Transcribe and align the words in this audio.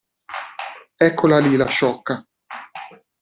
Eccola 0.97 1.37
lì 1.37 1.55
la 1.55 1.67
sciocca! 1.67 2.25